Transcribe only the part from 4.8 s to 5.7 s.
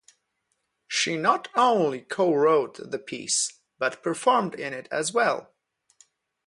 as well.